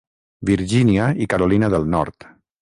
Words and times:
Virgínia 0.49 1.09
i 1.27 1.27
Carolina 1.35 1.71
del 1.75 1.87
Nord. 1.97 2.29